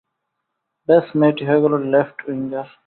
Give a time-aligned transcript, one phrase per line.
[0.89, 2.67] ব্যাস, মেয়েটি হয়ে গেল লেফট উইঙ্গার।